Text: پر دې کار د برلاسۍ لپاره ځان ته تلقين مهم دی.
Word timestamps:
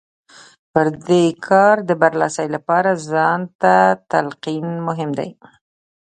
پر 0.73 0.87
دې 1.07 1.23
کار 1.47 1.75
د 1.89 1.91
برلاسۍ 2.01 2.47
لپاره 2.55 2.91
ځان 3.09 3.39
ته 3.61 3.73
تلقين 4.11 4.65
مهم 4.87 5.09
دی. 5.19 5.29